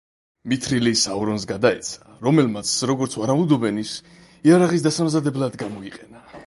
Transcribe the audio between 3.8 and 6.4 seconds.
ის იარაღის დასამზადებლად გამოიყენა.